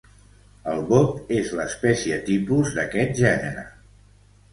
El 0.69 0.79
bot 0.93 1.27
és 1.35 1.51
l'espècie 1.59 2.17
tipus 2.31 2.71
d'aquest 2.79 3.13
gènere. 3.21 3.67